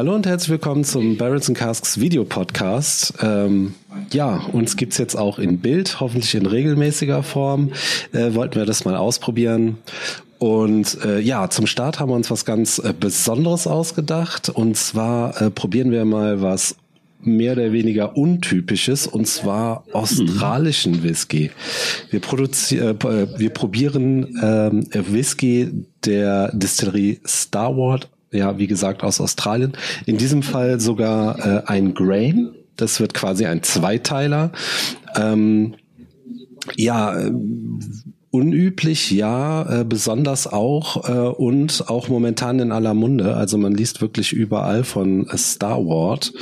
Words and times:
Hallo 0.00 0.14
und 0.14 0.26
herzlich 0.26 0.48
willkommen 0.48 0.82
zum 0.82 1.18
Barrels 1.18 1.50
and 1.50 1.58
Casks 1.58 2.00
Video 2.00 2.24
Podcast. 2.24 3.12
Ähm, 3.20 3.74
ja, 4.10 4.46
uns 4.50 4.78
gibt's 4.78 4.96
jetzt 4.96 5.14
auch 5.14 5.38
in 5.38 5.58
Bild, 5.58 6.00
hoffentlich 6.00 6.34
in 6.34 6.46
regelmäßiger 6.46 7.22
Form. 7.22 7.72
Äh, 8.12 8.32
wollten 8.32 8.54
wir 8.54 8.64
das 8.64 8.86
mal 8.86 8.96
ausprobieren. 8.96 9.76
Und 10.38 11.04
äh, 11.04 11.20
ja, 11.20 11.50
zum 11.50 11.66
Start 11.66 12.00
haben 12.00 12.08
wir 12.08 12.14
uns 12.14 12.30
was 12.30 12.46
ganz 12.46 12.78
äh, 12.78 12.94
Besonderes 12.98 13.66
ausgedacht. 13.66 14.48
Und 14.48 14.74
zwar 14.78 15.38
äh, 15.42 15.50
probieren 15.50 15.90
wir 15.90 16.06
mal 16.06 16.40
was 16.40 16.76
mehr 17.20 17.52
oder 17.52 17.70
weniger 17.70 18.16
untypisches 18.16 19.06
und 19.06 19.26
zwar 19.26 19.84
australischen 19.92 21.02
Whisky. 21.02 21.50
Wir 22.08 22.20
produzieren, 22.20 22.98
äh, 23.02 23.38
wir 23.38 23.50
probieren 23.50 24.34
ähm, 24.42 24.86
Whisky 25.12 25.84
der 26.06 26.50
Distillerie 26.54 27.20
Starward 27.26 28.08
ja, 28.32 28.58
wie 28.58 28.66
gesagt, 28.66 29.02
aus 29.02 29.20
Australien. 29.20 29.72
In 30.06 30.16
diesem 30.16 30.42
Fall 30.42 30.80
sogar 30.80 31.38
äh, 31.38 31.62
ein 31.66 31.94
Grain. 31.94 32.50
Das 32.76 33.00
wird 33.00 33.14
quasi 33.14 33.46
ein 33.46 33.62
Zweiteiler. 33.62 34.52
Ähm, 35.16 35.74
ja, 36.76 37.18
äh, 37.18 37.32
unüblich, 38.30 39.10
ja, 39.10 39.80
äh, 39.80 39.84
besonders 39.84 40.46
auch 40.46 41.08
äh, 41.08 41.28
und 41.28 41.88
auch 41.88 42.08
momentan 42.08 42.60
in 42.60 42.72
aller 42.72 42.94
Munde. 42.94 43.34
Also 43.34 43.58
man 43.58 43.74
liest 43.74 44.00
wirklich 44.00 44.32
überall 44.32 44.84
von 44.84 45.26
Star 45.36 45.78
Wars. 45.78 46.32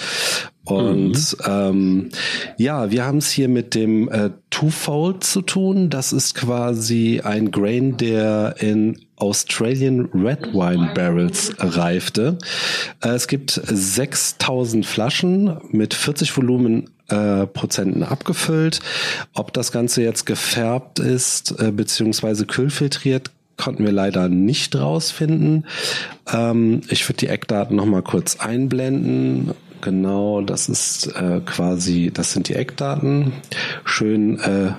Und 0.65 1.13
mhm. 1.13 1.47
ähm, 1.47 2.09
ja, 2.59 2.91
wir 2.91 3.07
haben 3.07 3.19
es 3.19 3.31
hier 3.31 3.49
mit 3.49 3.75
dem 3.75 4.11
äh, 4.11 4.31
Twofold 4.51 5.25
zu 5.25 5.41
tun. 5.41 5.89
Das 5.89 6.13
ist 6.13 6.35
quasi 6.35 7.23
ein 7.25 7.51
Grain, 7.51 7.97
der 7.97 8.57
in 8.59 9.08
Australian 9.19 10.07
Red 10.15 10.55
Wine 10.55 10.91
Barrels 10.95 11.55
reifte. 11.59 12.39
Äh, 13.03 13.11
es 13.11 13.27
gibt 13.27 13.51
6000 13.51 14.87
Flaschen 14.87 15.59
mit 15.71 15.95
40 15.95 16.37
Volumen 16.37 16.91
äh, 17.09 17.47
Prozenten 17.47 18.03
abgefüllt. 18.03 18.81
Ob 19.35 19.53
das 19.53 19.73
Ganze 19.73 20.03
jetzt 20.03 20.27
gefärbt 20.27 20.99
ist 20.99 21.59
äh, 21.61 21.73
beziehungsweise 21.73 22.47
kühlfiltriert, 22.47 23.31
konnten 23.57 23.85
wir 23.85 23.93
leider 23.93 24.29
nicht 24.29 24.77
rausfinden. 24.77 25.67
Ähm, 26.33 26.83
ich 26.89 27.09
würde 27.09 27.19
die 27.19 27.29
Eckdaten 27.29 27.77
noch 27.77 27.87
mal 27.87 28.03
kurz 28.03 28.37
einblenden. 28.41 29.53
Genau, 29.81 30.41
das 30.41 30.69
ist 30.69 31.07
äh, 31.15 31.41
quasi, 31.45 32.11
das 32.13 32.33
sind 32.33 32.49
die 32.49 32.55
Eckdaten. 32.55 33.33
Schön 33.85 34.39
äh, 34.41 34.73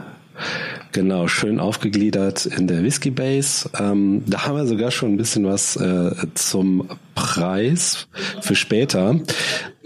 Genau, 0.91 1.27
schön 1.27 1.59
aufgegliedert 1.59 2.47
in 2.47 2.65
der 2.65 2.83
Whisky 2.83 3.11
Base. 3.11 3.69
Ähm, 3.79 4.23
da 4.25 4.45
haben 4.45 4.57
wir 4.57 4.65
sogar 4.65 4.89
schon 4.89 5.13
ein 5.13 5.17
bisschen 5.17 5.45
was 5.45 5.75
äh, 5.75 6.11
zum 6.33 6.89
Preis 7.13 8.07
für 8.41 8.55
später. 8.55 9.19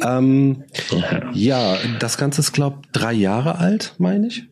Ähm, 0.02 0.64
ja, 1.34 1.76
das 2.00 2.18
Ganze 2.18 2.40
ist, 2.40 2.54
glaube 2.54 2.78
drei 2.94 3.12
Jahre 3.12 3.58
alt, 3.60 3.96
meine 3.98 4.28
ich. 4.28 4.46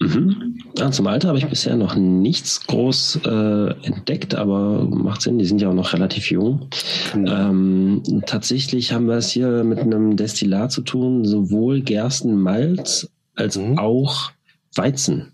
Mhm. 0.00 0.58
Ja, 0.78 0.90
zum 0.90 1.06
Alter 1.06 1.28
habe 1.28 1.38
ich 1.38 1.46
bisher 1.46 1.76
noch 1.76 1.96
nichts 1.96 2.66
groß 2.66 3.20
äh, 3.26 3.70
entdeckt, 3.82 4.34
aber 4.36 4.84
macht 4.88 5.22
Sinn, 5.22 5.38
die 5.38 5.44
sind 5.44 5.60
ja 5.60 5.68
auch 5.68 5.74
noch 5.74 5.92
relativ 5.92 6.30
jung. 6.30 6.68
Mhm. 7.14 7.26
Ähm, 7.26 8.22
tatsächlich 8.24 8.92
haben 8.92 9.06
wir 9.06 9.16
es 9.16 9.28
hier 9.28 9.64
mit 9.64 9.80
einem 9.80 10.16
Destillat 10.16 10.72
zu 10.72 10.82
tun, 10.82 11.24
sowohl 11.24 11.82
Gerstenmalz 11.82 13.10
als 13.34 13.58
mhm. 13.58 13.78
auch 13.78 14.30
Weizen 14.74 15.32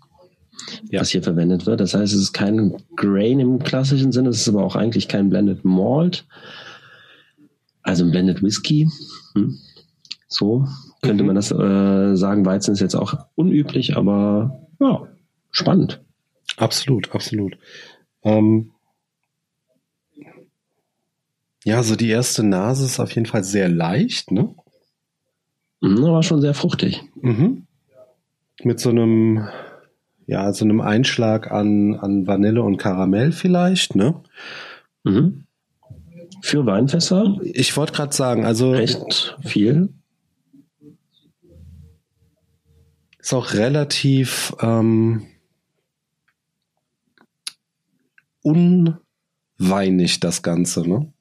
ja. 0.95 1.01
was 1.01 1.09
hier 1.09 1.23
verwendet 1.23 1.65
wird. 1.65 1.79
Das 1.79 1.93
heißt, 1.93 2.13
es 2.13 2.19
ist 2.21 2.33
kein 2.33 2.75
Grain 2.95 3.39
im 3.39 3.59
klassischen 3.59 4.11
Sinne, 4.11 4.29
es 4.29 4.41
ist 4.41 4.49
aber 4.49 4.63
auch 4.63 4.75
eigentlich 4.75 5.07
kein 5.07 5.29
Blended 5.29 5.63
Malt. 5.63 6.25
Also 7.83 8.03
ein 8.03 8.11
Blended 8.11 8.41
Whisky. 8.41 8.89
Hm. 9.35 9.57
So 10.27 10.67
könnte 11.05 11.23
mhm. 11.23 11.27
man 11.27 11.35
das 11.35 11.51
äh, 11.51 12.15
sagen. 12.15 12.45
Weizen 12.45 12.73
ist 12.73 12.81
jetzt 12.81 12.95
auch 12.95 13.13
unüblich, 13.35 13.95
aber 13.95 14.67
ja, 14.79 15.07
spannend. 15.51 16.01
Absolut, 16.57 17.13
absolut. 17.13 17.57
Ähm 18.23 18.71
ja, 21.63 21.81
so 21.83 21.95
die 21.95 22.09
erste 22.09 22.43
Nase 22.43 22.85
ist 22.85 22.99
auf 22.99 23.11
jeden 23.11 23.25
Fall 23.25 23.43
sehr 23.43 23.69
leicht, 23.69 24.31
ne? 24.31 24.53
Mhm, 25.81 26.03
aber 26.03 26.23
schon 26.23 26.41
sehr 26.41 26.53
fruchtig. 26.53 27.03
Mhm. 27.21 27.65
Mit 28.63 28.79
so 28.79 28.89
einem 28.89 29.47
ja, 30.27 30.51
so 30.53 30.65
einem 30.65 30.81
Einschlag 30.81 31.51
an, 31.51 31.95
an 31.95 32.27
Vanille 32.27 32.63
und 32.63 32.77
Karamell 32.77 33.31
vielleicht, 33.31 33.95
ne? 33.95 34.21
Mhm. 35.03 35.45
Für 36.41 36.65
Weinfässer? 36.65 37.37
Ich 37.43 37.75
wollte 37.77 37.93
gerade 37.93 38.15
sagen, 38.15 38.45
also. 38.45 38.71
Recht 38.71 39.37
viel. 39.43 39.89
Ist 43.19 43.33
auch 43.33 43.53
relativ 43.53 44.55
ähm, 44.61 45.25
unweinig, 48.43 50.19
das 50.19 50.43
Ganze, 50.43 50.87
ne? 50.87 51.11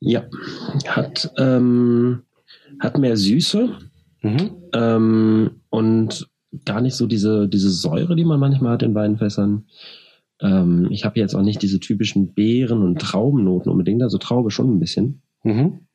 Ja. 0.00 0.24
Hat, 0.86 1.30
ähm, 1.36 2.22
hat 2.80 2.96
mehr 2.96 3.16
Süße. 3.16 3.78
Mhm. 4.22 4.56
Ähm, 4.72 5.60
und 5.68 6.31
gar 6.64 6.80
nicht 6.80 6.94
so 6.94 7.06
diese, 7.06 7.48
diese 7.48 7.70
Säure, 7.70 8.16
die 8.16 8.24
man 8.24 8.40
manchmal 8.40 8.72
hat 8.72 8.82
in 8.82 8.94
Weinfässern. 8.94 9.66
Ähm, 10.40 10.88
ich 10.90 11.04
habe 11.04 11.18
jetzt 11.18 11.34
auch 11.34 11.42
nicht 11.42 11.62
diese 11.62 11.80
typischen 11.80 12.34
Beeren- 12.34 12.82
und 12.82 13.00
Traubennoten 13.00 13.70
unbedingt, 13.70 14.02
also 14.02 14.18
Traube 14.18 14.50
schon 14.50 14.74
ein 14.74 14.80
bisschen. 14.80 15.22
Mhm. 15.44 15.86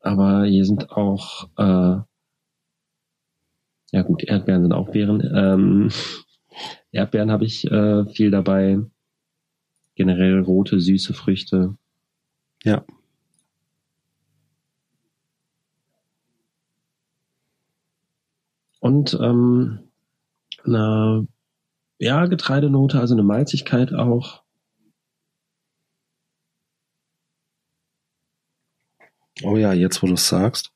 Aber 0.00 0.44
hier 0.44 0.64
sind 0.64 0.90
auch, 0.90 1.48
äh, 1.56 2.00
ja 3.92 4.02
gut, 4.02 4.24
Erdbeeren 4.24 4.62
sind 4.62 4.72
auch 4.72 4.90
Beeren. 4.90 5.22
Ähm, 5.34 5.88
Erdbeeren 6.92 7.30
habe 7.30 7.44
ich 7.44 7.70
äh, 7.70 8.06
viel 8.06 8.30
dabei. 8.30 8.80
Generell 9.94 10.40
rote, 10.40 10.78
süße 10.78 11.14
Früchte. 11.14 11.76
Ja. 12.64 12.84
Und 18.86 19.18
ähm, 19.20 19.80
eine 20.64 21.26
ja, 21.98 22.26
Getreidenote, 22.26 23.00
also 23.00 23.14
eine 23.14 23.24
Malzigkeit 23.24 23.92
auch. 23.92 24.44
Oh 29.42 29.56
ja, 29.56 29.72
jetzt 29.72 30.04
wo 30.04 30.06
du 30.06 30.12
es 30.12 30.28
sagst. 30.28 30.70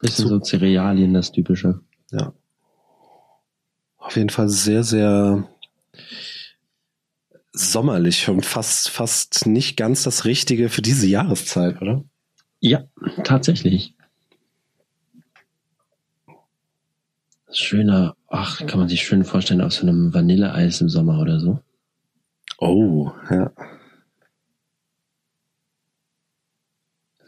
Bisschen 0.00 0.26
so 0.26 0.40
Cerealien, 0.40 1.14
das 1.14 1.30
typische. 1.30 1.80
Ja. 2.10 2.34
Auf 3.98 4.16
jeden 4.16 4.30
Fall 4.30 4.48
sehr, 4.48 4.82
sehr 4.82 5.48
sommerlich 7.52 8.28
und 8.28 8.44
fast, 8.44 8.90
fast 8.90 9.46
nicht 9.46 9.76
ganz 9.76 10.02
das 10.02 10.24
Richtige 10.24 10.70
für 10.70 10.82
diese 10.82 11.06
Jahreszeit, 11.06 11.80
oder? 11.80 12.02
Ja, 12.58 12.88
tatsächlich. 13.22 13.94
Schöner, 17.52 18.16
ach, 18.28 18.64
kann 18.66 18.78
man 18.78 18.88
sich 18.88 19.02
schön 19.02 19.24
vorstellen, 19.24 19.60
auf 19.60 19.72
so 19.72 19.82
einem 19.82 20.14
Vanilleeis 20.14 20.80
im 20.80 20.88
Sommer 20.88 21.20
oder 21.20 21.40
so. 21.40 21.60
Oh, 22.58 23.10
ja. 23.30 23.52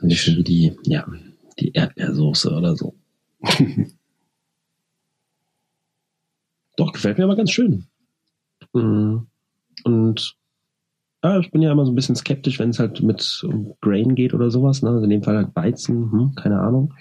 Nicht 0.00 0.20
schön 0.20 0.36
wie 0.36 0.44
die, 0.44 0.76
ja, 0.84 1.06
die 1.58 1.72
Erdbeersoße 1.72 2.50
oder 2.52 2.76
so. 2.76 2.94
Doch, 6.76 6.92
gefällt 6.92 7.18
mir 7.18 7.24
aber 7.24 7.36
ganz 7.36 7.50
schön. 7.50 7.86
Mm. 8.72 9.18
Und 9.84 10.36
ja, 11.24 11.38
ich 11.38 11.50
bin 11.50 11.62
ja 11.62 11.72
immer 11.72 11.84
so 11.84 11.92
ein 11.92 11.96
bisschen 11.96 12.16
skeptisch, 12.16 12.58
wenn 12.58 12.70
es 12.70 12.78
halt 12.78 13.02
mit 13.02 13.46
Grain 13.80 14.14
geht 14.14 14.34
oder 14.34 14.50
sowas. 14.50 14.82
Ne? 14.82 14.90
Also 14.90 15.04
in 15.04 15.10
dem 15.10 15.22
Fall 15.22 15.36
halt 15.36 15.54
Weizen, 15.54 16.10
hm, 16.10 16.34
keine 16.34 16.60
Ahnung. 16.60 16.94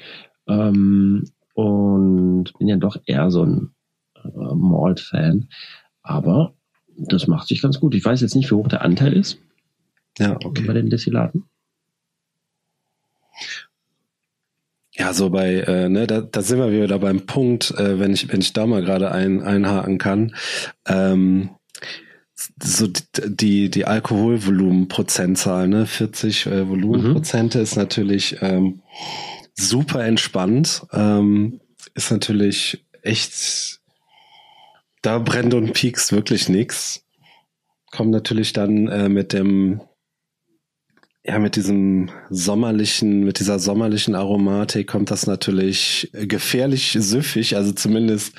Ähm, 0.48 1.26
und 1.54 2.54
bin 2.58 2.68
ja 2.68 2.78
doch 2.78 2.98
eher 3.06 3.32
so 3.32 3.44
ein 3.44 3.72
äh, 4.24 4.56
Malt-Fan. 4.56 5.50
Aber 6.04 6.54
das 6.98 7.28
macht 7.28 7.48
sich 7.48 7.62
ganz 7.62 7.80
gut. 7.80 7.96
Ich 7.96 8.06
weiß 8.06 8.22
jetzt 8.22 8.36
nicht, 8.36 8.52
wie 8.52 8.56
hoch 8.56 8.68
der 8.68 8.82
Anteil 8.82 9.14
ist. 9.14 9.40
Ja, 10.18 10.38
okay. 10.44 10.64
Bei 10.66 10.74
den 10.74 10.90
Destillaten. 10.90 11.46
Ja, 14.94 15.14
so 15.14 15.30
bei, 15.30 15.62
äh, 15.62 15.90
ne, 15.90 16.06
da, 16.06 16.22
da 16.22 16.42
sind 16.42 16.60
wir 16.60 16.72
wieder 16.72 17.00
beim 17.00 17.26
Punkt, 17.26 17.72
äh, 17.72 17.98
wenn 17.98 18.14
ich, 18.14 18.32
wenn 18.32 18.42
ich 18.42 18.54
da 18.54 18.68
mal 18.68 18.84
gerade 18.84 19.12
ein, 19.12 19.42
einhaken 19.42 19.98
kann. 19.98 20.36
Ähm, 20.86 21.52
so 22.62 22.88
die, 23.26 23.70
die 23.70 23.86
Alkoholvolumenprozentzahl, 23.86 25.68
ne, 25.68 25.86
40 25.86 26.46
äh, 26.48 26.68
Volumenprozente 26.68 27.60
mhm. 27.60 27.64
ist 27.64 27.76
natürlich 27.78 28.38
ähm, 28.42 28.82
super 29.56 30.04
entspannt. 30.06 30.86
Ähm, 30.92 31.62
ist 31.94 32.12
natürlich 32.12 32.86
echt, 33.02 33.80
da 35.02 35.20
brennt 35.20 35.54
und 35.54 35.74
piekst 35.74 36.12
wirklich 36.12 36.50
nichts. 36.50 37.06
Kommt 37.92 38.12
natürlich 38.12 38.54
dann 38.54 38.88
äh, 38.88 39.10
mit 39.10 39.34
dem 39.34 39.82
ja, 41.24 41.38
mit 41.38 41.56
diesem 41.56 42.10
sommerlichen, 42.30 43.24
mit 43.24 43.40
dieser 43.40 43.60
sommerlichen 43.60 44.16
Aromatik 44.16 44.88
kommt 44.88 45.12
das 45.12 45.28
natürlich 45.28 46.10
gefährlich 46.14 46.98
süffig. 47.00 47.56
Also 47.56 47.74
zumindest 47.74 48.34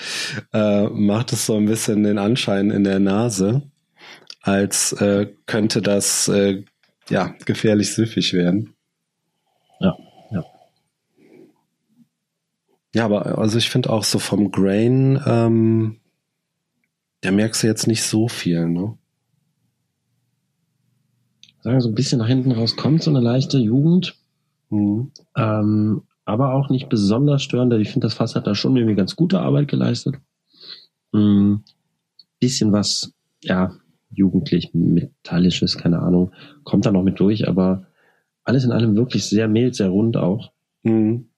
äh, 0.52 0.88
macht 0.88 1.32
es 1.32 1.46
so 1.46 1.56
ein 1.56 1.66
bisschen 1.66 2.02
den 2.02 2.18
Anschein 2.18 2.70
in 2.70 2.82
der 2.82 2.98
Nase, 2.98 3.62
als 4.40 4.92
äh, 4.94 5.28
könnte 5.46 5.80
das 5.80 6.26
äh, 6.26 6.64
ja 7.08 7.34
gefährlich 7.44 7.94
süffig 7.94 8.32
werden. 8.32 8.74
Ja, 9.78 9.96
ja. 12.94 13.04
Aber 13.04 13.38
also 13.38 13.58
ich 13.58 13.70
finde 13.70 13.90
auch 13.90 14.04
so 14.04 14.18
vom 14.18 14.50
Grain, 14.50 15.20
ähm, 15.26 15.96
da 17.20 17.30
merkst 17.30 17.62
du 17.62 17.66
jetzt 17.66 17.86
nicht 17.86 18.02
so 18.02 18.28
viel, 18.28 18.68
ne? 18.68 18.96
sagen 21.62 21.80
so 21.80 21.88
ein 21.88 21.94
bisschen 21.94 22.18
nach 22.18 22.26
hinten 22.26 22.52
raus 22.52 22.76
kommt 22.76 23.02
so 23.02 23.10
eine 23.10 23.20
leichte 23.20 23.58
Jugend. 23.58 24.16
Mhm. 24.70 25.12
Ähm, 25.36 26.02
aber 26.24 26.54
auch 26.54 26.70
nicht 26.70 26.88
besonders 26.88 27.42
störend. 27.42 27.72
Ich 27.74 27.90
finde, 27.90 28.06
das 28.06 28.14
Fass 28.14 28.34
hat 28.34 28.46
da 28.46 28.54
schon 28.54 28.76
irgendwie 28.76 28.94
ganz 28.94 29.16
gute 29.16 29.40
Arbeit 29.40 29.68
geleistet. 29.68 30.16
Mhm. 31.12 31.62
Bisschen 32.40 32.72
was, 32.72 33.12
ja, 33.42 33.74
jugendlich, 34.10 34.74
metallisches, 34.74 35.78
keine 35.78 36.00
Ahnung, 36.00 36.32
kommt 36.64 36.84
da 36.84 36.92
noch 36.92 37.02
mit 37.02 37.18
durch, 37.18 37.48
aber 37.48 37.86
alles 38.44 38.64
in 38.64 38.72
allem 38.72 38.96
wirklich 38.96 39.24
sehr 39.24 39.48
mild, 39.48 39.74
sehr 39.74 39.88
rund 39.88 40.16
auch. 40.16 40.52
Mhm. 40.82 41.28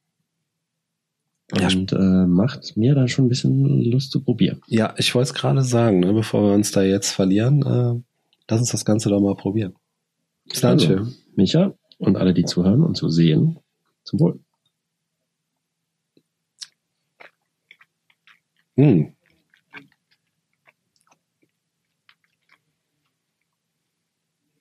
Und 1.61 1.93
ja. 1.93 1.99
äh, 1.99 2.27
macht 2.27 2.77
mir 2.77 2.95
da 2.95 3.07
schon 3.09 3.27
ein 3.27 3.29
bisschen 3.29 3.83
Lust 3.91 4.11
zu 4.13 4.21
probieren. 4.21 4.61
Ja, 4.69 4.95
ich 4.97 5.15
wollte 5.15 5.31
es 5.31 5.35
gerade 5.35 5.63
sagen, 5.63 6.01
ne, 6.01 6.13
bevor 6.13 6.43
wir 6.43 6.55
uns 6.55 6.73
da 6.73 6.83
jetzt 6.83 7.13
verlieren, 7.13 7.63
äh, 7.63 8.03
lass 8.49 8.61
uns 8.61 8.71
das 8.71 8.85
Ganze 8.85 9.09
doch 9.09 9.21
mal 9.21 9.37
probieren. 9.37 9.75
Danke. 10.61 10.99
Also, 10.99 11.13
Micha 11.37 11.75
und 11.99 12.17
alle, 12.17 12.35
die 12.35 12.45
zuhören 12.45 12.83
und 12.83 12.97
zu 12.97 13.09
sehen, 13.09 13.59
zum 14.05 14.21
Wohl. 14.21 14.41
Hm. 18.77 19.15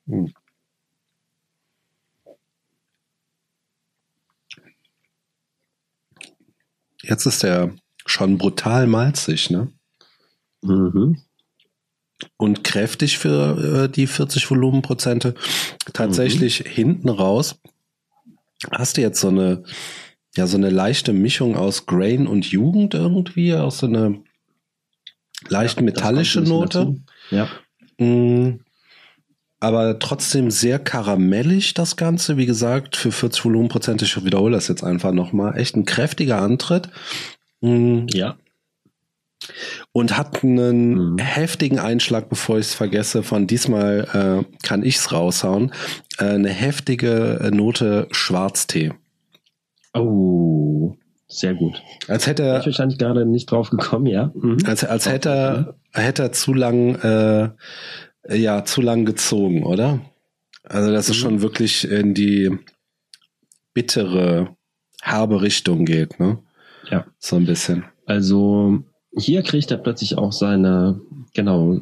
Hm. 0.06 0.32
Jetzt 7.08 7.26
ist 7.26 7.42
der 7.42 7.74
schon 8.06 8.38
brutal 8.38 8.86
malzig, 8.86 9.50
ne? 9.50 9.72
Mhm 10.62 11.22
und 12.36 12.64
kräftig 12.64 13.18
für 13.18 13.84
äh, 13.84 13.88
die 13.88 14.06
40 14.06 14.50
Volumenprozente. 14.50 15.34
Tatsächlich 15.92 16.64
mhm. 16.64 16.68
hinten 16.68 17.08
raus 17.08 17.60
hast 18.70 18.96
du 18.96 19.02
jetzt 19.02 19.20
so 19.20 19.28
eine, 19.28 19.64
ja, 20.36 20.46
so 20.46 20.56
eine 20.56 20.70
leichte 20.70 21.12
Mischung 21.12 21.56
aus 21.56 21.86
Grain 21.86 22.26
und 22.26 22.46
Jugend 22.46 22.94
irgendwie, 22.94 23.54
auch 23.54 23.72
so 23.72 23.86
eine 23.86 24.22
leicht 25.48 25.78
ja, 25.78 25.82
metallische 25.82 26.40
Note. 26.40 26.96
Ja. 27.30 27.48
Mhm. 27.98 28.60
Aber 29.64 29.98
trotzdem 29.98 30.50
sehr 30.50 30.78
karamellig 30.78 31.74
das 31.74 31.96
Ganze. 31.96 32.36
Wie 32.36 32.46
gesagt, 32.46 32.96
für 32.96 33.12
40 33.12 33.44
Volumenprozente, 33.44 34.04
ich 34.04 34.24
wiederhole 34.24 34.54
das 34.54 34.68
jetzt 34.68 34.84
einfach 34.84 35.12
nochmal, 35.12 35.56
echt 35.58 35.76
ein 35.76 35.86
kräftiger 35.86 36.40
Antritt. 36.40 36.88
Mhm. 37.60 38.06
Ja 38.10 38.36
und 39.92 40.16
hat 40.16 40.42
einen 40.42 41.12
mhm. 41.12 41.18
heftigen 41.18 41.78
Einschlag, 41.78 42.28
bevor 42.28 42.58
ich 42.58 42.66
es 42.66 42.74
vergesse, 42.74 43.22
von 43.22 43.46
diesmal 43.46 44.08
äh, 44.42 44.66
kann 44.66 44.82
ich's 44.82 45.12
raushauen, 45.12 45.72
äh, 46.18 46.24
eine 46.24 46.48
heftige 46.48 47.50
Note 47.52 48.08
Schwarztee. 48.10 48.92
Oh, 49.92 50.96
sehr 51.28 51.54
gut. 51.54 51.82
Als 52.08 52.26
hätte 52.26 52.42
er. 52.42 52.60
Ich 52.60 52.66
wahrscheinlich 52.66 52.98
gerade 52.98 53.26
nicht 53.26 53.50
drauf 53.50 53.70
gekommen, 53.70 54.06
ja. 54.06 54.32
Mhm. 54.34 54.58
Als, 54.66 54.84
als 54.84 55.08
hätte 55.08 55.28
er, 55.28 55.74
hätte 55.92 56.22
er 56.22 56.32
zu 56.32 56.52
lang, 56.52 56.96
äh, 56.96 57.50
ja, 58.28 58.64
zu 58.64 58.80
lang 58.80 59.04
gezogen, 59.04 59.64
oder? 59.64 60.00
Also, 60.62 60.90
dass 60.92 61.08
mhm. 61.08 61.12
es 61.12 61.16
schon 61.16 61.42
wirklich 61.42 61.88
in 61.88 62.14
die 62.14 62.50
bittere, 63.74 64.56
herbe 65.02 65.42
Richtung 65.42 65.84
geht, 65.84 66.18
ne? 66.18 66.38
Ja. 66.90 67.06
So 67.18 67.36
ein 67.36 67.46
bisschen. 67.46 67.84
Also, 68.06 68.82
hier 69.16 69.42
kriegt 69.42 69.70
er 69.70 69.78
plötzlich 69.78 70.16
auch 70.16 70.32
seine, 70.32 71.00
genau, 71.34 71.80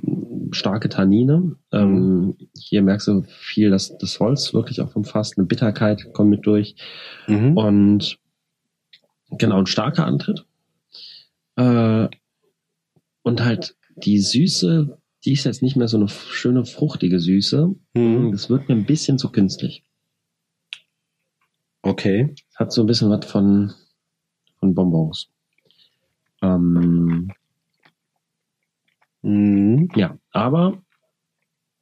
starke 0.50 0.88
Tannine. 0.88 1.56
Ähm, 1.72 1.94
mhm. 1.94 2.36
hier 2.54 2.82
merkst 2.82 3.08
du 3.08 3.22
viel, 3.22 3.70
dass 3.70 3.96
das 3.98 4.20
Holz 4.20 4.52
wirklich 4.52 4.80
auch 4.80 4.90
vom 4.90 5.04
Fass, 5.04 5.36
eine 5.36 5.46
Bitterkeit 5.46 6.12
kommt 6.12 6.30
mit 6.30 6.46
durch. 6.46 6.74
Mhm. 7.26 7.56
Und 7.56 8.18
genau, 9.30 9.58
ein 9.58 9.66
starker 9.66 10.06
Antritt. 10.06 10.44
Äh, 11.56 12.08
und 13.22 13.44
halt 13.44 13.76
die 13.96 14.18
Süße, 14.18 14.98
die 15.24 15.32
ist 15.32 15.44
jetzt 15.44 15.62
nicht 15.62 15.76
mehr 15.76 15.88
so 15.88 15.96
eine 15.96 16.08
schöne, 16.08 16.64
fruchtige 16.64 17.20
Süße. 17.20 17.74
Mhm. 17.94 18.32
Das 18.32 18.50
wird 18.50 18.68
mir 18.68 18.74
ein 18.74 18.86
bisschen 18.86 19.18
zu 19.18 19.30
künstlich. 19.30 19.84
Okay. 21.82 22.34
Hat 22.56 22.72
so 22.72 22.82
ein 22.82 22.86
bisschen 22.86 23.10
was 23.10 23.26
von, 23.26 23.72
von 24.58 24.74
Bonbons. 24.74 25.28
Ähm, 26.42 27.30
mhm. 29.22 29.88
Ja, 29.94 30.18
aber 30.32 30.82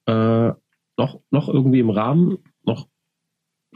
äh, 0.06 0.52
noch, 0.96 1.20
noch 1.30 1.48
irgendwie 1.48 1.80
im 1.80 1.90
Rahmen, 1.90 2.38
noch 2.64 2.88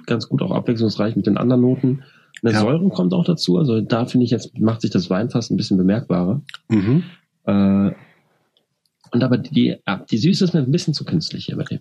ganz 0.07 0.29
gut 0.29 0.43
auch 0.43 0.51
abwechslungsreich 0.51 1.17
mit 1.17 1.27
den 1.27 1.39
anderen 1.39 1.63
Noten. 1.63 2.05
Eine 2.43 2.53
ja. 2.53 2.61
Säure 2.61 2.89
kommt 2.91 3.15
auch 3.15 3.25
dazu, 3.25 3.57
also 3.57 3.81
da 3.81 4.05
finde 4.05 4.25
ich 4.25 4.31
jetzt, 4.31 4.59
macht 4.59 4.83
sich 4.83 4.91
das 4.91 5.09
Wein 5.09 5.31
fast 5.31 5.51
ein 5.51 5.57
bisschen 5.57 5.79
bemerkbarer. 5.79 6.43
Mhm. 6.69 7.05
Äh, 7.47 7.93
und 9.11 9.23
aber 9.23 9.39
die, 9.39 9.77
die 10.11 10.19
Süße 10.19 10.45
ist 10.45 10.55
mir 10.55 10.61
ein 10.61 10.71
bisschen 10.71 10.95
zu 10.95 11.05
künstlich 11.05 11.47
hier 11.47 11.57
bei 11.57 11.65
dem. 11.65 11.81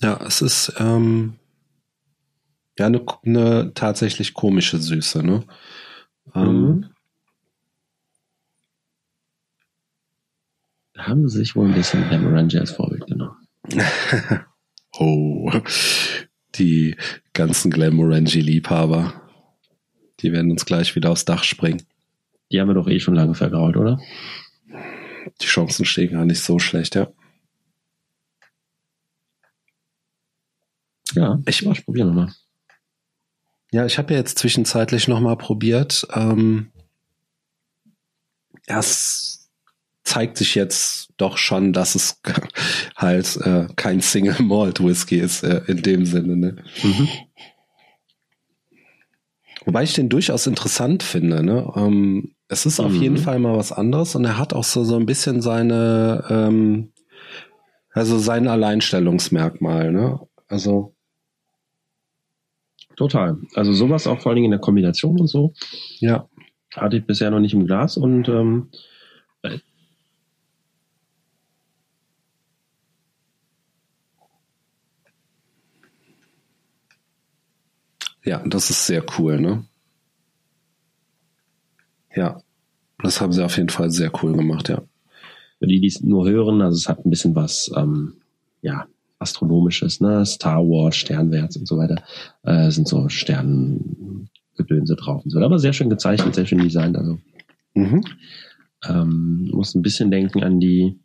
Ja, 0.00 0.20
es 0.26 0.42
ist 0.42 0.74
ähm, 0.78 1.34
ja 2.78 2.86
eine, 2.86 3.04
eine 3.24 3.72
tatsächlich 3.74 4.34
komische 4.34 4.78
Süße, 4.78 5.22
ne? 5.22 5.44
Ähm, 6.34 6.62
mhm. 6.62 6.92
haben 11.06 11.28
sie 11.28 11.38
sich 11.38 11.56
wohl 11.56 11.66
ein 11.66 11.74
bisschen 11.74 12.08
Glamorangey 12.08 12.58
als 12.58 12.72
Vorbild 12.72 13.06
genommen. 13.06 13.36
oh, 14.98 15.50
die 16.54 16.96
ganzen 17.32 17.70
Glamorangey-Liebhaber. 17.70 19.14
Die 20.20 20.32
werden 20.32 20.50
uns 20.50 20.64
gleich 20.64 20.94
wieder 20.94 21.10
aufs 21.10 21.24
Dach 21.24 21.44
springen. 21.44 21.82
Die 22.50 22.60
haben 22.60 22.68
wir 22.68 22.74
doch 22.74 22.88
eh 22.88 23.00
schon 23.00 23.14
lange 23.14 23.34
vergrault, 23.34 23.76
oder? 23.76 23.98
Die 25.40 25.46
Chancen 25.46 25.84
stehen 25.84 26.12
gar 26.12 26.24
nicht 26.24 26.40
so 26.40 26.58
schlecht, 26.58 26.94
ja. 26.94 27.08
Ja, 31.14 31.40
ich, 31.46 31.64
ich 31.64 31.84
probiere 31.84 32.06
nochmal. 32.08 32.32
Ja, 33.70 33.86
ich 33.86 33.98
habe 33.98 34.12
ja 34.12 34.20
jetzt 34.20 34.38
zwischenzeitlich 34.38 35.08
nochmal 35.08 35.36
probiert. 35.36 36.06
Ähm, 36.14 36.72
erst 38.66 39.50
zeigt 40.04 40.36
sich 40.36 40.54
jetzt 40.54 41.10
doch 41.16 41.38
schon, 41.38 41.72
dass 41.72 41.94
es 41.94 42.20
halt 42.96 43.36
äh, 43.38 43.68
kein 43.76 44.00
Single 44.00 44.42
Malt 44.42 44.82
Whisky 44.82 45.18
ist 45.18 45.42
äh, 45.42 45.62
in 45.66 45.82
dem 45.82 46.04
Sinne. 46.04 46.36
Ne? 46.36 46.56
Mhm. 46.82 47.08
Wobei 49.64 49.84
ich 49.84 49.94
den 49.94 50.08
durchaus 50.08 50.46
interessant 50.46 51.02
finde. 51.02 51.42
Ne? 51.42 51.72
Ähm, 51.76 52.34
es 52.52 52.66
ist 52.66 52.80
auf 52.80 52.92
mhm. 52.92 53.02
jeden 53.02 53.16
Fall 53.16 53.38
mal 53.38 53.56
was 53.56 53.72
anderes 53.72 54.14
und 54.14 54.24
er 54.26 54.38
hat 54.38 54.52
auch 54.52 54.64
so, 54.64 54.84
so 54.84 54.96
ein 54.96 55.06
bisschen 55.06 55.40
seine, 55.40 56.24
ähm, 56.28 56.92
also 57.92 58.18
sein 58.18 58.46
Alleinstellungsmerkmal. 58.46 59.90
Ne? 59.90 60.20
Also 60.48 60.94
Total. 62.94 63.38
Also 63.54 63.72
sowas 63.72 64.06
auch 64.06 64.20
vor 64.20 64.30
allen 64.30 64.36
Dingen 64.36 64.44
in 64.46 64.50
der 64.50 64.60
Kombination 64.60 65.18
und 65.18 65.26
so. 65.26 65.54
Ja. 65.98 66.28
Hatte 66.74 66.98
ich 66.98 67.06
bisher 67.06 67.30
noch 67.30 67.40
nicht 67.40 67.54
im 67.54 67.66
Glas 67.66 67.96
und 67.96 68.28
ähm, 68.28 68.68
Ja, 78.24 78.40
das 78.46 78.70
ist 78.70 78.86
sehr 78.86 79.04
cool, 79.18 79.40
ne? 79.40 79.64
Ja, 82.14 82.40
das 83.02 83.20
haben 83.20 83.32
sie 83.32 83.44
auf 83.44 83.56
jeden 83.56 83.68
Fall 83.68 83.90
sehr 83.90 84.10
cool 84.22 84.32
gemacht, 84.36 84.68
ja. 84.68 84.82
Für 85.58 85.66
die, 85.66 85.80
die 85.80 85.86
es 85.86 86.02
nur 86.02 86.28
hören, 86.28 86.60
also 86.60 86.76
es 86.76 86.88
hat 86.88 87.04
ein 87.04 87.10
bisschen 87.10 87.34
was, 87.34 87.70
ähm, 87.76 88.14
ja, 88.62 88.86
astronomisches, 89.18 90.00
ne? 90.00 90.26
Star 90.26 90.60
Wars, 90.60 90.96
Sternwärts 90.96 91.56
und 91.56 91.66
so 91.66 91.78
weiter, 91.78 92.02
äh, 92.42 92.70
sind 92.70 92.88
so 92.88 93.08
Sterngedönse 93.08 94.96
drauf 94.96 95.24
und 95.24 95.30
so. 95.30 95.38
Aber 95.38 95.58
sehr 95.58 95.72
schön 95.72 95.90
gezeichnet, 95.90 96.34
sehr 96.34 96.46
schön 96.46 96.58
designt, 96.58 96.96
also. 96.96 97.18
Mhm. 97.74 98.04
Ähm, 98.88 99.50
muss 99.52 99.74
ein 99.74 99.82
bisschen 99.82 100.10
denken 100.10 100.42
an 100.42 100.58
die 100.60 100.98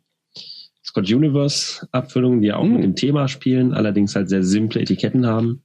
Scott 0.84 1.10
Universe 1.10 1.86
Abfüllungen, 1.92 2.42
die 2.42 2.52
auch 2.52 2.64
mhm. 2.64 2.74
mit 2.74 2.82
dem 2.82 2.96
Thema 2.96 3.28
spielen, 3.28 3.72
allerdings 3.72 4.16
halt 4.16 4.28
sehr 4.28 4.42
simple 4.42 4.80
Etiketten 4.80 5.26
haben. 5.26 5.62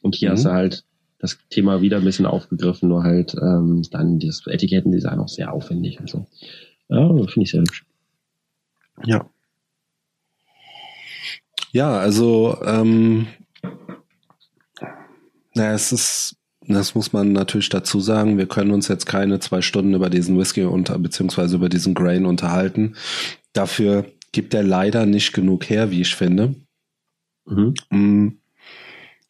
Und 0.00 0.14
hier 0.14 0.30
mhm. 0.30 0.32
hast 0.34 0.44
du 0.44 0.50
halt 0.50 0.84
das 1.18 1.38
Thema 1.50 1.82
wieder 1.82 1.98
ein 1.98 2.04
bisschen 2.04 2.26
aufgegriffen, 2.26 2.88
nur 2.88 3.02
halt 3.02 3.34
ähm, 3.34 3.82
dann 3.90 4.18
das 4.20 4.46
Etikettendesign 4.46 5.18
auch 5.18 5.28
sehr 5.28 5.52
aufwendig 5.52 5.98
und 6.00 6.08
so. 6.08 6.26
Ja, 6.88 7.08
finde 7.08 7.42
ich 7.42 7.50
sehr 7.50 7.60
hübsch. 7.60 7.84
Ja. 9.04 9.28
Ja, 11.72 11.98
also 11.98 12.56
ähm, 12.64 13.26
na, 15.54 15.72
es 15.72 15.92
ist, 15.92 16.36
das 16.66 16.94
muss 16.94 17.12
man 17.12 17.32
natürlich 17.32 17.68
dazu 17.68 18.00
sagen, 18.00 18.38
wir 18.38 18.46
können 18.46 18.70
uns 18.70 18.88
jetzt 18.88 19.06
keine 19.06 19.40
zwei 19.40 19.60
Stunden 19.60 19.94
über 19.94 20.08
diesen 20.08 20.38
Whisky 20.38 20.64
unter, 20.64 20.98
beziehungsweise 20.98 21.56
über 21.56 21.68
diesen 21.68 21.94
Grain 21.94 22.26
unterhalten. 22.26 22.94
Dafür 23.52 24.06
gibt 24.32 24.54
er 24.54 24.62
leider 24.62 25.04
nicht 25.04 25.32
genug 25.32 25.68
her, 25.68 25.90
wie 25.90 26.00
ich 26.00 26.14
finde. 26.14 26.54
Mhm. 27.44 27.74
Mm. 27.90 28.28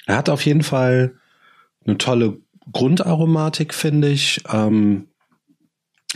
Er 0.06 0.16
hat 0.16 0.28
auf 0.28 0.44
jeden 0.44 0.62
Fall 0.62 1.17
eine 1.88 1.98
tolle 1.98 2.38
Grundaromatik, 2.72 3.74
finde 3.74 4.10
ich. 4.10 4.42
Ähm, 4.52 5.08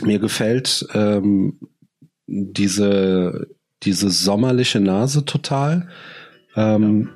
mir 0.01 0.19
gefällt 0.19 0.87
ähm, 0.93 1.59
diese, 2.27 3.47
diese 3.83 4.09
sommerliche 4.09 4.79
Nase 4.79 5.25
total. 5.25 5.89
Ähm, 6.55 7.09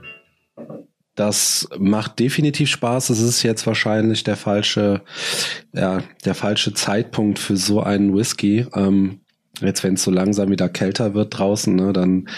das 1.16 1.68
macht 1.80 2.20
definitiv 2.20 2.70
Spaß. 2.70 3.10
Es 3.10 3.20
ist 3.20 3.42
jetzt 3.42 3.66
wahrscheinlich 3.66 4.24
der 4.24 4.36
falsche, 4.36 5.02
ja, 5.74 6.04
der 6.26 6.36
falsche 6.36 6.74
Zeitpunkt 6.74 7.40
für 7.40 7.58
so 7.58 7.82
einen 7.82 8.16
Whisky. 8.16 8.68
Ähm, 8.76 9.22
jetzt, 9.62 9.84
wenn 9.84 9.96
es 9.96 10.04
so 10.04 10.12
langsam 10.12 10.52
wieder 10.52 10.70
kälter 10.70 11.16
wird 11.16 11.38
draußen, 11.38 11.76
ne, 11.76 11.92
dann 11.92 12.30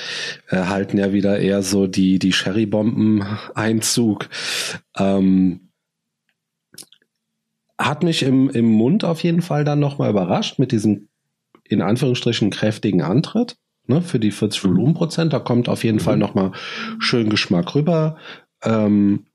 äh, 0.47 0.63
halten 0.63 0.97
ja 0.97 1.11
wieder 1.11 1.39
eher 1.39 1.61
so 1.61 1.87
die, 1.87 2.19
die 2.19 2.31
Sherry-Bomben 2.31 3.25
Einzug. 3.53 4.29
Ähm, 4.97 5.68
hat 7.79 8.03
mich 8.03 8.23
im, 8.23 8.49
im 8.49 8.65
Mund 8.65 9.05
auf 9.05 9.23
jeden 9.23 9.41
Fall 9.41 9.63
dann 9.63 9.79
nochmal 9.79 10.11
überrascht 10.11 10.59
mit 10.59 10.71
diesem 10.71 11.07
in 11.63 11.81
Anführungsstrichen 11.81 12.49
kräftigen 12.49 13.01
Antritt 13.01 13.57
ne, 13.87 14.01
für 14.01 14.19
die 14.19 14.31
40 14.31 14.63
mhm. 14.63 14.69
Volumenprozent. 14.69 15.33
Da 15.33 15.39
kommt 15.39 15.69
auf 15.69 15.83
jeden 15.83 15.97
mhm. 15.97 16.01
Fall 16.01 16.17
nochmal 16.17 16.51
schön 16.99 17.29
Geschmack 17.29 17.73
rüber. 17.75 18.17
Ähm, 18.63 19.25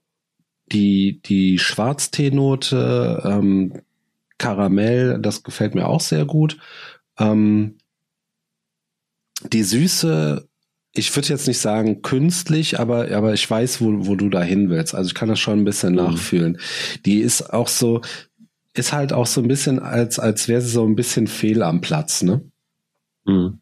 die, 0.73 1.21
die 1.25 1.59
Schwarzteenote, 1.59 3.23
ähm, 3.25 3.83
Karamell, 4.39 5.21
das 5.21 5.43
gefällt 5.43 5.75
mir 5.75 5.87
auch 5.87 6.01
sehr 6.01 6.25
gut. 6.25 6.59
Ähm, 7.19 7.77
die 9.53 9.63
Süße, 9.63 10.49
ich 10.93 11.15
würde 11.15 11.29
jetzt 11.29 11.47
nicht 11.47 11.59
sagen 11.59 12.03
künstlich, 12.03 12.81
aber, 12.81 13.11
aber 13.11 13.35
ich 13.35 13.49
weiß, 13.49 13.81
wo, 13.81 14.07
wo 14.07 14.17
du 14.17 14.29
da 14.29 14.43
hin 14.43 14.71
willst. 14.71 14.95
Also 14.95 15.09
ich 15.09 15.15
kann 15.15 15.29
das 15.29 15.39
schon 15.39 15.61
ein 15.61 15.65
bisschen 15.65 15.91
mhm. 15.91 15.99
nachfühlen. 15.99 16.59
Die 17.05 17.21
ist 17.21 17.53
auch 17.53 17.69
so, 17.69 18.01
ist 18.75 18.93
halt 18.93 19.13
auch 19.13 19.27
so 19.27 19.41
ein 19.41 19.49
bisschen, 19.49 19.79
als, 19.79 20.19
als 20.19 20.49
wäre 20.49 20.61
sie 20.61 20.71
so 20.71 20.85
ein 20.85 20.97
bisschen 20.97 21.27
fehl 21.27 21.63
am 21.63 21.81
Platz, 21.81 22.23
ne? 22.23 22.43
Mhm. 23.25 23.61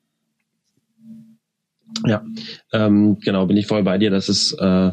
Ja, 2.07 2.25
ähm, 2.73 3.19
genau, 3.21 3.47
bin 3.47 3.57
ich 3.57 3.67
voll 3.67 3.83
bei 3.83 3.99
dir. 3.99 4.11
Das 4.11 4.29
ist, 4.29 4.53
äh, 4.55 4.93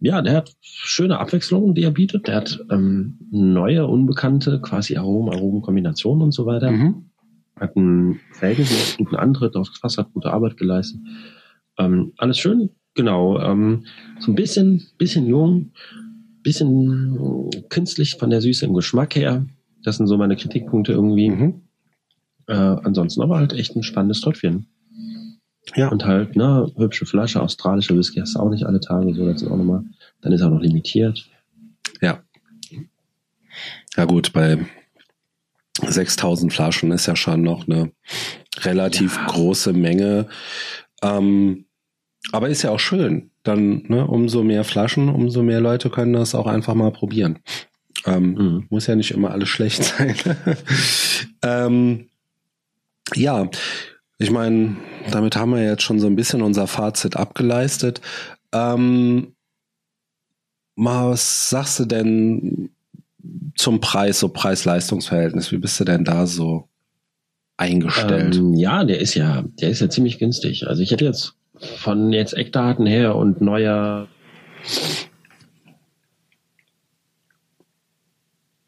ja, 0.00 0.20
der 0.20 0.36
hat 0.36 0.54
schöne 0.60 1.18
Abwechslungen, 1.18 1.74
die 1.74 1.82
er 1.82 1.90
bietet. 1.90 2.28
Der 2.28 2.36
hat 2.36 2.60
ähm, 2.70 3.18
neue, 3.30 3.86
unbekannte, 3.86 4.60
quasi 4.60 4.96
Aromen, 4.96 5.32
Aromenkombinationen 5.32 6.22
und 6.22 6.32
so 6.32 6.44
weiter. 6.44 6.70
Mhm. 6.70 7.06
Hat 7.58 7.76
einen 7.76 8.20
verhältnismäßig 8.32 8.98
guten 8.98 9.16
Antritt 9.16 9.56
aufs 9.56 9.78
Fass, 9.78 9.96
hat 9.96 10.12
gute 10.12 10.30
Arbeit 10.30 10.58
geleistet. 10.58 11.00
Ähm, 11.78 12.12
alles 12.18 12.38
schön, 12.38 12.70
genau. 12.94 13.40
Ähm, 13.40 13.86
so 14.18 14.30
ein 14.30 14.34
bisschen, 14.34 14.82
bisschen 14.98 15.26
jung, 15.26 15.72
bisschen 16.44 17.50
künstlich 17.68 18.14
von 18.14 18.30
der 18.30 18.40
Süße 18.40 18.64
im 18.64 18.74
Geschmack 18.74 19.16
her. 19.16 19.44
Das 19.82 19.96
sind 19.96 20.06
so 20.06 20.16
meine 20.16 20.36
Kritikpunkte 20.36 20.92
irgendwie. 20.92 21.30
Mhm. 21.30 21.62
Äh, 22.46 22.54
ansonsten 22.54 23.22
aber 23.22 23.38
halt 23.38 23.52
echt 23.52 23.74
ein 23.74 23.82
spannendes 23.82 24.20
Tröpfchen. 24.20 24.66
Ja. 25.74 25.88
Und 25.88 26.04
halt, 26.04 26.36
ne, 26.36 26.70
hübsche 26.76 27.06
Flasche, 27.06 27.42
australische 27.42 27.96
Whisky 27.96 28.20
hast 28.20 28.36
du 28.36 28.40
auch 28.40 28.50
nicht 28.50 28.64
alle 28.64 28.80
Tage, 28.80 29.14
so, 29.14 29.26
das 29.26 29.42
ist 29.42 29.48
auch 29.48 29.56
nochmal, 29.56 29.82
dann 30.20 30.32
ist 30.32 30.42
er 30.42 30.48
auch 30.48 30.52
noch 30.52 30.60
limitiert. 30.60 31.26
Ja. 32.00 32.22
Ja 33.96 34.04
gut, 34.04 34.32
bei 34.32 34.58
6000 35.82 36.52
Flaschen 36.52 36.92
ist 36.92 37.06
ja 37.06 37.16
schon 37.16 37.42
noch 37.42 37.66
eine 37.66 37.92
relativ 38.58 39.16
ja. 39.16 39.26
große 39.26 39.72
Menge. 39.72 40.28
Ähm, 41.02 41.64
aber 42.32 42.48
ist 42.48 42.62
ja 42.62 42.70
auch 42.70 42.80
schön. 42.80 43.30
Dann, 43.44 43.84
ne, 43.88 44.06
umso 44.06 44.42
mehr 44.42 44.64
Flaschen, 44.64 45.08
umso 45.08 45.42
mehr 45.42 45.60
Leute 45.60 45.90
können 45.90 46.14
das 46.14 46.34
auch 46.34 46.46
einfach 46.46 46.74
mal 46.74 46.90
probieren. 46.90 47.38
Ähm, 48.06 48.32
mhm. 48.32 48.66
Muss 48.70 48.86
ja 48.86 48.96
nicht 48.96 49.12
immer 49.12 49.30
alles 49.30 49.48
schlecht 49.48 49.84
sein. 49.84 50.14
ähm, 51.42 52.08
ja, 53.14 53.48
ich 54.18 54.30
meine, 54.30 54.76
damit 55.10 55.36
haben 55.36 55.52
wir 55.52 55.62
jetzt 55.62 55.82
schon 55.82 56.00
so 56.00 56.06
ein 56.06 56.16
bisschen 56.16 56.42
unser 56.42 56.66
Fazit 56.66 57.16
abgeleistet. 57.16 58.00
Ähm, 58.52 59.34
mal, 60.74 61.10
was 61.10 61.50
sagst 61.50 61.80
du 61.80 61.84
denn 61.84 62.70
zum 63.56 63.80
Preis, 63.80 64.20
so 64.20 64.28
Preis-Leistungs-Verhältnis? 64.28 65.52
Wie 65.52 65.58
bist 65.58 65.78
du 65.80 65.84
denn 65.84 66.04
da 66.04 66.26
so 66.26 66.68
eingestellt? 67.56 68.36
Ähm, 68.36 68.54
ja, 68.54 68.84
der 68.84 69.00
ist 69.00 69.14
ja, 69.14 69.44
der 69.60 69.70
ist 69.70 69.80
ja 69.80 69.88
ziemlich 69.88 70.18
günstig. 70.18 70.66
Also 70.66 70.82
ich 70.82 70.90
hätte 70.90 71.04
jetzt 71.04 71.34
von 71.58 72.12
jetzt 72.12 72.34
Eckdaten 72.34 72.86
her 72.86 73.16
und 73.16 73.40
neuer 73.40 74.08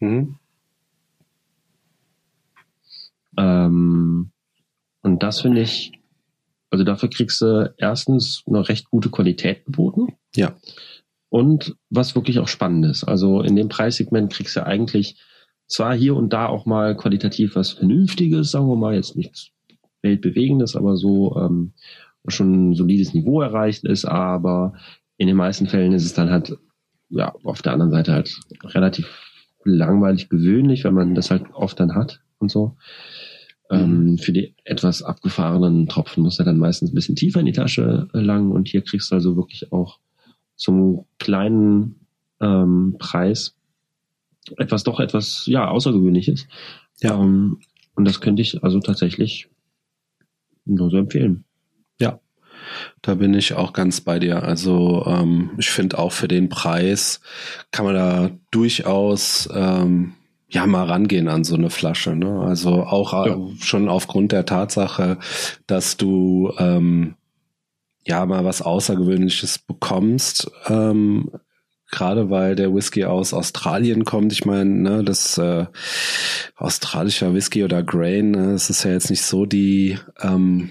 mhm. 0.01 0.37
ähm, 3.37 4.31
und 5.03 5.23
das 5.23 5.41
finde 5.41 5.63
ich, 5.63 5.93
also 6.71 6.85
dafür 6.85 7.09
kriegst 7.09 7.41
du 7.41 7.73
erstens 7.79 8.43
eine 8.47 8.69
recht 8.69 8.91
gute 8.91 9.09
Qualität 9.09 9.65
geboten. 9.65 10.17
Ja. 10.35 10.57
Und 11.29 11.77
was 11.91 12.15
wirklich 12.15 12.39
auch 12.39 12.49
spannend 12.49 12.87
ist. 12.87 13.05
Also 13.05 13.41
in 13.41 13.57
dem 13.57 13.69
Preissegment 13.69 14.33
kriegst 14.33 14.57
du 14.57 14.67
eigentlich 14.67 15.21
zwar 15.69 15.95
hier 15.95 16.17
und 16.17 16.33
da 16.33 16.47
auch 16.47 16.67
mal 16.67 16.97
qualitativ 16.97 17.57
was 17.57 17.71
Vernünftiges, 17.73 18.51
sagen 18.51 18.69
wir 18.69 18.77
mal, 18.77 18.95
jetzt 18.95 19.17
nichts 19.17 19.51
Weltbewegendes, 20.03 20.77
aber 20.77 20.97
so 20.97 21.37
ähm, 21.37 21.73
schon 22.29 22.71
ein 22.71 22.75
solides 22.75 23.15
Niveau 23.15 23.41
erreicht 23.41 23.85
ist, 23.85 24.05
aber 24.05 24.75
in 25.17 25.27
den 25.27 25.37
meisten 25.37 25.67
Fällen 25.67 25.93
ist 25.93 26.05
es 26.05 26.15
dann 26.15 26.31
halt, 26.31 26.57
ja, 27.09 27.35
auf 27.45 27.63
der 27.63 27.73
anderen 27.73 27.93
Seite 27.93 28.13
halt 28.13 28.41
relativ 28.65 29.09
langweilig 29.65 30.29
gewöhnlich, 30.29 30.85
wenn 30.85 30.95
man 30.95 31.15
das 31.15 31.31
halt 31.31 31.45
oft 31.53 31.79
dann 31.81 31.95
hat 31.95 32.21
und 32.39 32.51
so. 32.51 32.77
Ähm, 33.69 34.13
mhm. 34.13 34.19
für 34.19 34.33
die 34.33 34.55
etwas 34.63 35.03
abgefahrenen 35.03 35.89
Tropfen 35.89 36.23
muss 36.23 36.39
er 36.39 36.45
dann 36.45 36.59
meistens 36.59 36.93
ein 36.93 36.95
bisschen 36.95 37.17
tiefer 37.17 37.41
in 37.41 37.47
die 37.47 37.53
Tasche 37.53 38.07
langen 38.13 38.53
und 38.53 38.69
hier 38.69 38.83
kriegst 38.83 39.11
du 39.11 39.17
also 39.17 39.37
wirklich 39.37 39.73
auch 39.73 39.99
zum 40.55 41.05
kleinen 41.19 42.07
ähm, 42.41 42.95
Preis 43.01 43.57
etwas 44.57 44.85
doch 44.85 45.01
etwas 45.01 45.47
ja 45.47 45.69
außergewöhnliches. 45.69 46.47
Ja. 47.03 47.21
Ähm, 47.21 47.59
und 47.97 48.05
das 48.05 48.21
könnte 48.21 48.43
ich 48.43 48.63
also 48.63 48.79
tatsächlich 48.79 49.49
nur 50.65 50.91
so 50.91 50.99
empfehlen. 50.99 51.46
Ja, 51.99 52.21
da 53.03 53.15
bin 53.15 53.35
ich 53.35 53.55
auch 53.55 53.73
ganz 53.73 54.01
bei 54.01 54.19
dir. 54.19 54.43
Also 54.43 55.05
ähm, 55.07 55.51
ich 55.59 55.71
finde 55.71 55.99
auch 55.99 56.13
für 56.13 56.29
den 56.29 56.49
Preis 56.49 57.21
kann 57.71 57.85
man 57.85 57.95
da 57.95 58.31
durchaus 58.51 59.49
ähm, 59.55 60.15
ja 60.49 60.67
mal 60.67 60.87
rangehen 60.87 61.29
an 61.29 61.45
so 61.45 61.55
eine 61.55 61.71
Flasche. 61.71 62.15
Ne? 62.15 62.41
Also 62.41 62.85
auch 62.85 63.13
ja. 63.13 63.35
Äh, 63.35 63.39
schon 63.61 63.89
aufgrund 63.89 64.33
der 64.33 64.47
Tatsache, 64.47 65.19
dass 65.67 65.97
du 65.97 66.53
ähm, 66.59 67.15
ja 68.05 68.25
mal 68.27 68.45
was 68.45 68.63
Außergewöhnliches 68.63 69.59
bekommst. 69.59 70.51
Ähm, 70.69 71.31
Gerade 71.89 72.31
weil 72.31 72.57
der 72.57 72.75
Whisky 72.75 73.05
aus 73.05 73.33
Australien 73.33 74.05
kommt. 74.05 74.33
Ich 74.33 74.45
meine, 74.45 74.69
ne, 74.69 75.05
das 75.05 75.39
äh, 75.39 75.67
australischer 76.57 77.33
Whisky 77.33 77.63
oder 77.63 77.85
Grain, 77.85 78.33
ne, 78.33 78.53
das 78.55 78.71
ist 78.71 78.83
ja 78.83 78.91
jetzt 78.91 79.09
nicht 79.09 79.23
so 79.23 79.47
die 79.47 79.97
ähm, 80.21 80.71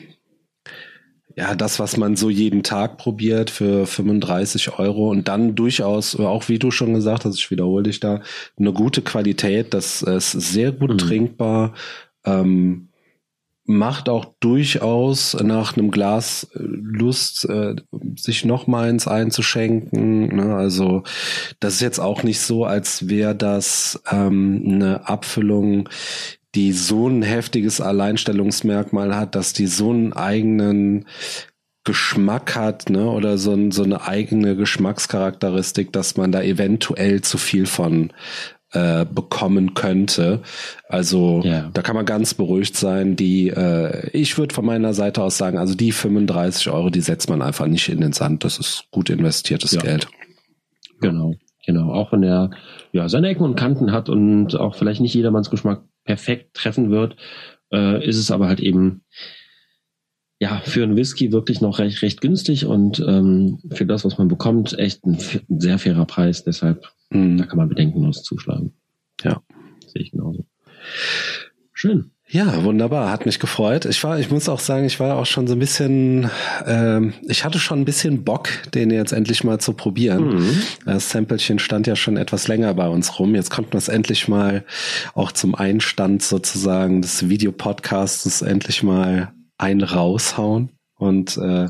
ja, 1.35 1.53
das, 1.53 1.79
was 1.79 1.97
man 1.97 2.15
so 2.15 2.29
jeden 2.29 2.63
Tag 2.63 2.97
probiert 2.97 3.49
für 3.49 3.85
35 3.85 4.79
Euro 4.79 5.09
und 5.09 5.27
dann 5.27 5.55
durchaus, 5.55 6.17
auch 6.17 6.47
wie 6.47 6.59
du 6.59 6.71
schon 6.71 6.93
gesagt 6.93 7.25
hast, 7.25 7.37
ich 7.37 7.51
wiederhole 7.51 7.83
dich 7.83 7.99
da, 7.99 8.21
eine 8.57 8.71
gute 8.71 9.01
Qualität, 9.01 9.73
das 9.73 10.01
ist 10.01 10.31
sehr 10.31 10.71
gut 10.71 10.93
mhm. 10.93 10.97
trinkbar, 10.97 11.73
ähm, 12.23 12.87
macht 13.65 14.09
auch 14.09 14.25
durchaus 14.39 15.33
nach 15.41 15.75
einem 15.75 15.89
Glas 15.91 16.47
äh, 16.53 16.59
Lust, 16.61 17.49
äh, 17.49 17.75
sich 18.15 18.45
noch 18.45 18.67
mal 18.67 18.87
eins 18.87 19.07
einzuschenken. 19.07 20.35
Ne? 20.35 20.55
Also 20.55 21.03
das 21.59 21.75
ist 21.75 21.81
jetzt 21.81 21.99
auch 21.99 22.23
nicht 22.23 22.39
so, 22.39 22.65
als 22.65 23.09
wäre 23.09 23.35
das 23.35 24.01
ähm, 24.11 24.61
eine 24.65 25.09
Abfüllung, 25.09 25.89
die 26.55 26.71
so 26.71 27.07
ein 27.07 27.21
heftiges 27.21 27.81
Alleinstellungsmerkmal 27.81 29.15
hat, 29.15 29.35
dass 29.35 29.53
die 29.53 29.67
so 29.67 29.91
einen 29.91 30.13
eigenen 30.13 31.05
Geschmack 31.83 32.55
hat, 32.55 32.89
ne, 32.89 33.09
oder 33.09 33.37
so, 33.37 33.71
so 33.71 33.83
eine 33.83 34.07
eigene 34.07 34.55
Geschmackscharakteristik, 34.55 35.93
dass 35.93 36.17
man 36.17 36.31
da 36.31 36.41
eventuell 36.41 37.21
zu 37.21 37.37
viel 37.37 37.67
von 37.67 38.11
äh, 38.71 39.05
bekommen 39.05 39.75
könnte. 39.75 40.41
Also 40.89 41.41
ja. 41.43 41.69
da 41.73 41.81
kann 41.83 41.95
man 41.95 42.05
ganz 42.05 42.33
beruhigt 42.33 42.75
sein. 42.75 43.15
Die, 43.15 43.49
äh, 43.49 44.09
ich 44.09 44.37
würde 44.37 44.55
von 44.55 44.65
meiner 44.65 44.93
Seite 44.93 45.21
aus 45.21 45.37
sagen, 45.37 45.57
also 45.57 45.75
die 45.75 45.91
35 45.91 46.69
Euro, 46.71 46.89
die 46.89 47.01
setzt 47.01 47.29
man 47.29 47.41
einfach 47.41 47.67
nicht 47.67 47.87
in 47.89 48.01
den 48.01 48.13
Sand. 48.13 48.43
Das 48.43 48.57
ist 48.57 48.85
gut 48.91 49.09
investiertes 49.11 49.73
ja. 49.73 49.81
Geld. 49.81 50.07
Genau, 51.01 51.35
genau. 51.65 51.93
Auch 51.93 52.11
wenn 52.11 52.23
er 52.23 52.49
ja 52.91 53.07
seine 53.09 53.29
Ecken 53.29 53.43
und 53.43 53.55
Kanten 53.55 53.91
hat 53.91 54.09
und 54.09 54.55
auch 54.55 54.75
vielleicht 54.75 55.01
nicht 55.01 55.13
jedermanns 55.13 55.51
Geschmack 55.51 55.83
perfekt 56.05 56.53
treffen 56.53 56.91
wird, 56.91 57.17
äh, 57.73 58.07
ist 58.07 58.17
es 58.17 58.31
aber 58.31 58.47
halt 58.47 58.61
eben 58.61 59.03
ja, 60.39 60.61
für 60.65 60.83
einen 60.83 60.97
Whisky 60.97 61.31
wirklich 61.31 61.61
noch 61.61 61.79
recht, 61.79 62.01
recht 62.01 62.21
günstig 62.21 62.65
und 62.65 62.99
ähm, 62.99 63.59
für 63.71 63.85
das, 63.85 64.03
was 64.03 64.17
man 64.17 64.27
bekommt, 64.27 64.77
echt 64.77 65.05
ein, 65.05 65.17
ein 65.49 65.59
sehr 65.59 65.79
fairer 65.79 66.05
Preis. 66.05 66.43
Deshalb, 66.43 66.91
mhm. 67.09 67.37
da 67.37 67.45
kann 67.45 67.57
man 67.57 67.69
bedenkenlos 67.69 68.23
zuschlagen. 68.23 68.73
Ja. 69.23 69.41
Sehe 69.87 70.01
ich 70.01 70.11
genauso. 70.11 70.45
Schön. 71.73 72.11
Ja, 72.27 72.63
wunderbar, 72.63 73.11
hat 73.11 73.27
mich 73.27 73.39
gefreut. 73.39 73.85
Ich 73.85 74.03
war, 74.03 74.19
ich 74.19 74.31
muss 74.31 74.49
auch 74.49 74.59
sagen, 74.59 74.85
ich 74.85 74.99
war 74.99 75.15
auch 75.17 75.27
schon 75.27 75.45
so 75.45 75.53
ein 75.53 75.59
bisschen, 75.59 76.31
ähm, 76.65 77.13
ich 77.27 77.45
hatte 77.45 77.59
schon 77.59 77.81
ein 77.81 77.85
bisschen 77.85 78.23
Bock, 78.23 78.49
den 78.73 78.89
jetzt 78.89 79.11
endlich 79.11 79.43
mal 79.43 79.59
zu 79.59 79.73
probieren. 79.73 80.29
Mhm. 80.29 80.61
Das 80.85 81.11
Samplechen 81.11 81.59
stand 81.59 81.85
ja 81.85 81.95
schon 81.95 82.17
etwas 82.17 82.47
länger 82.47 82.73
bei 82.73 82.87
uns 82.87 83.19
rum. 83.19 83.35
Jetzt 83.35 83.51
wir 83.73 83.77
es 83.77 83.89
endlich 83.89 84.27
mal 84.27 84.65
auch 85.13 85.31
zum 85.31 85.53
Einstand 85.53 86.23
sozusagen 86.23 87.03
des 87.03 87.29
Videopodcasts 87.29 88.41
endlich 88.41 88.81
mal 88.81 89.31
ein 89.59 89.81
raushauen. 89.81 90.71
Und 90.97 91.37
äh, 91.37 91.67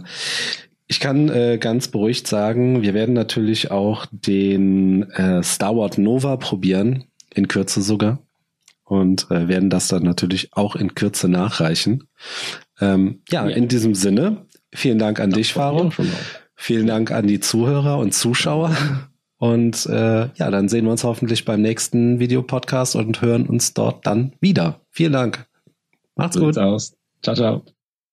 ich 0.88 1.01
kann 1.01 1.27
äh, 1.29 1.57
ganz 1.59 1.89
beruhigt 1.89 2.27
sagen, 2.27 2.81
wir 2.81 2.93
werden 2.93 3.13
natürlich 3.13 3.71
auch 3.71 4.05
den 4.09 5.03
äh, 5.12 5.43
Star 5.43 5.75
Wars 5.75 5.97
Nova 5.97 6.38
probieren, 6.38 7.03
in 7.33 7.50
Kürze 7.50 7.81
sogar. 7.81 8.25
Und 8.85 9.29
äh, 9.31 9.47
werden 9.47 9.69
das 9.69 9.87
dann 9.87 10.03
natürlich 10.03 10.53
auch 10.53 10.75
in 10.75 10.93
Kürze 10.93 11.27
nachreichen. 11.27 12.07
Ähm, 12.79 13.21
ja, 13.29 13.47
ja, 13.47 13.55
in 13.55 13.67
diesem 13.67 13.95
Sinne, 13.95 14.45
vielen 14.73 14.99
Dank 14.99 15.19
an 15.19 15.31
das 15.31 15.37
dich, 15.37 15.53
Faro. 15.53 15.91
Vielen 16.55 16.87
Dank 16.87 17.11
an 17.11 17.27
die 17.27 17.39
Zuhörer 17.39 17.97
und 17.97 18.13
Zuschauer. 18.13 18.75
Und 19.37 19.85
äh, 19.87 20.29
ja, 20.35 20.49
dann 20.51 20.69
sehen 20.69 20.85
wir 20.85 20.91
uns 20.91 21.03
hoffentlich 21.03 21.45
beim 21.45 21.61
nächsten 21.61 22.19
Videopodcast 22.19 22.95
und 22.95 23.21
hören 23.21 23.47
uns 23.47 23.73
dort 23.73 24.05
dann 24.07 24.33
wieder. 24.39 24.81
Vielen 24.89 25.13
Dank. 25.13 25.45
Macht's 26.15 26.39
gut. 26.39 26.57
Aus. 26.57 26.95
Ciao, 27.21 27.35
ciao. 27.35 27.75